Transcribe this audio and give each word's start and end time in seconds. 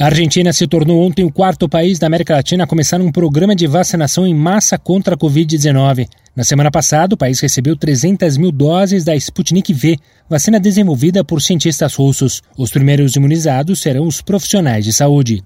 A 0.00 0.04
Argentina 0.04 0.52
se 0.52 0.64
tornou 0.68 1.04
ontem 1.04 1.24
o 1.24 1.32
quarto 1.32 1.68
país 1.68 1.98
da 1.98 2.06
América 2.06 2.36
Latina 2.36 2.62
a 2.62 2.66
começar 2.68 3.00
um 3.00 3.10
programa 3.10 3.56
de 3.56 3.66
vacinação 3.66 4.24
em 4.24 4.32
massa 4.32 4.78
contra 4.78 5.16
a 5.16 5.18
Covid-19. 5.18 6.08
Na 6.36 6.44
semana 6.44 6.70
passada, 6.70 7.16
o 7.16 7.18
país 7.18 7.40
recebeu 7.40 7.76
300 7.76 8.36
mil 8.36 8.52
doses 8.52 9.02
da 9.02 9.16
Sputnik 9.16 9.74
V, 9.74 9.98
vacina 10.30 10.60
desenvolvida 10.60 11.24
por 11.24 11.42
cientistas 11.42 11.96
russos. 11.96 12.40
Os 12.56 12.70
primeiros 12.70 13.16
imunizados 13.16 13.80
serão 13.80 14.06
os 14.06 14.22
profissionais 14.22 14.84
de 14.84 14.92
saúde. 14.92 15.42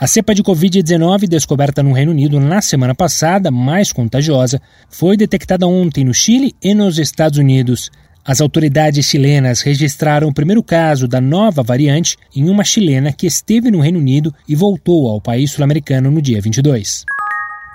A 0.00 0.06
cepa 0.08 0.34
de 0.34 0.42
Covid-19, 0.42 1.28
descoberta 1.28 1.80
no 1.80 1.92
Reino 1.92 2.10
Unido 2.10 2.40
na 2.40 2.60
semana 2.60 2.94
passada, 2.94 3.52
mais 3.52 3.92
contagiosa, 3.92 4.60
foi 4.88 5.16
detectada 5.16 5.68
ontem 5.68 6.04
no 6.04 6.12
Chile 6.12 6.56
e 6.60 6.74
nos 6.74 6.98
Estados 6.98 7.38
Unidos. 7.38 7.88
As 8.24 8.40
autoridades 8.40 9.06
chilenas 9.06 9.62
registraram 9.62 10.28
o 10.28 10.34
primeiro 10.34 10.62
caso 10.62 11.08
da 11.08 11.20
nova 11.20 11.62
variante 11.62 12.16
em 12.36 12.50
uma 12.50 12.64
chilena 12.64 13.12
que 13.12 13.26
esteve 13.26 13.70
no 13.70 13.80
Reino 13.80 13.98
Unido 13.98 14.34
e 14.46 14.54
voltou 14.54 15.08
ao 15.08 15.20
país 15.20 15.50
sul-americano 15.50 16.10
no 16.10 16.20
dia 16.20 16.40
22. 16.40 17.04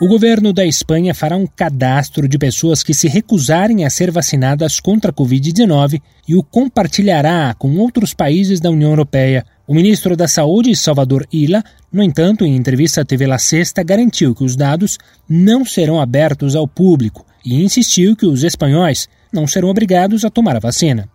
O 0.02 0.08
governo 0.08 0.52
da 0.52 0.66
Espanha 0.66 1.16
fará 1.16 1.38
um 1.38 1.48
cadastro 1.48 2.28
de 2.28 2.38
pessoas 2.38 2.84
que 2.84 2.94
se 2.94 3.08
recusarem 3.08 3.86
a 3.86 3.90
ser 3.90 4.12
vacinadas 4.12 4.80
contra 4.80 5.10
a 5.10 5.14
Covid-19 5.14 6.02
e 6.28 6.36
o 6.36 6.44
compartilhará 6.44 7.56
com 7.58 7.78
outros 7.78 8.14
países 8.14 8.60
da 8.60 8.70
União 8.70 8.90
Europeia. 8.90 9.46
O 9.66 9.74
ministro 9.74 10.16
da 10.16 10.28
Saúde, 10.28 10.76
Salvador 10.76 11.26
Illa, 11.32 11.64
no 11.92 12.04
entanto, 12.04 12.46
em 12.46 12.56
entrevista 12.56 13.02
à 13.02 13.06
TV 13.06 13.26
La 13.26 13.40
Sexta, 13.40 13.82
garantiu 13.84 14.36
que 14.36 14.44
os 14.44 14.56
dados 14.56 14.98
não 15.28 15.66
serão 15.66 16.00
abertos 16.00 16.56
ao 16.58 16.68
público 16.68 17.26
e 17.46 17.64
insistiu 17.64 18.18
que 18.18 18.26
os 18.26 18.44
espanhóis 18.44 19.08
não 19.36 19.46
serão 19.46 19.70
obrigados 19.70 20.26
a 20.26 20.30
tomar 20.32 20.56
a 20.56 20.60
vacina. 20.60 21.08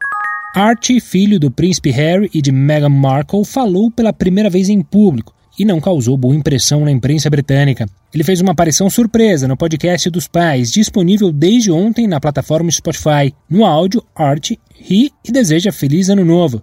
Archie, 0.54 1.00
filho 1.00 1.40
do 1.40 1.50
príncipe 1.50 1.90
Harry 1.90 2.30
e 2.34 2.42
de 2.42 2.52
Meghan 2.52 2.88
Markle, 2.88 3.44
falou 3.44 3.90
pela 3.90 4.12
primeira 4.12 4.50
vez 4.50 4.68
em 4.68 4.82
público 4.82 5.32
e 5.58 5.64
não 5.64 5.80
causou 5.80 6.16
boa 6.16 6.34
impressão 6.34 6.84
na 6.84 6.90
imprensa 6.90 7.28
britânica. 7.28 7.86
Ele 8.12 8.24
fez 8.24 8.40
uma 8.40 8.52
aparição 8.52 8.88
surpresa 8.88 9.48
no 9.48 9.56
podcast 9.56 10.08
dos 10.10 10.28
pais, 10.28 10.70
disponível 10.70 11.32
desde 11.32 11.70
ontem 11.70 12.06
na 12.06 12.20
plataforma 12.20 12.70
Spotify. 12.70 13.34
No 13.48 13.64
áudio, 13.64 14.04
Archie 14.14 14.58
ri 14.74 15.12
e 15.24 15.32
deseja 15.32 15.72
feliz 15.72 16.08
ano 16.08 16.24
novo 16.24 16.62